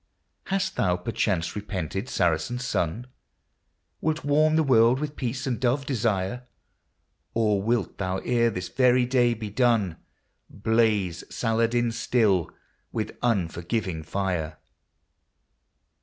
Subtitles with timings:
[0.01, 3.05] •j Hast thou perchance repented, Saracen Sun?
[4.01, 6.47] Wilt warm the world with peace and dove desire?
[7.35, 9.97] Or wilt thou, ere this very day be done,
[10.49, 12.49] Blaze Saladin still,
[12.91, 14.57] with unforgiving fire